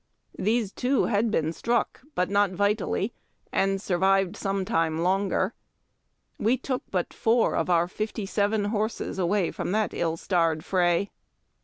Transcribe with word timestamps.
These 0.39 0.71
two 0.71 1.03
had 1.03 1.29
been 1.29 1.53
struck 1.53 2.01
but 2.15 2.27
not 2.27 2.49
vitally, 2.49 3.13
and 3.51 3.79
survived 3.79 4.35
some 4.35 4.65
time 4.65 5.01
longer. 5.01 5.53
We 6.39 6.57
took 6.57 6.81
but 6.89 7.13
four 7.13 7.53
of 7.55 7.69
our 7.69 7.87
fifty 7.87 8.25
seven 8.25 8.65
horses 8.73 9.17
from 9.53 9.71
that 9.73 9.93
ill 9.93 10.17
starred 10.17 10.65
fray. 10.65 11.11